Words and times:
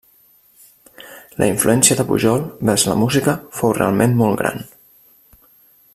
La 1.41 1.49
influència 1.51 1.99
de 1.99 2.05
Pujol, 2.13 2.41
vers 2.71 2.87
la 2.93 2.97
música, 3.03 3.37
fou 3.61 3.77
realment 3.81 4.19
molt 4.23 4.41
gran. 4.43 4.67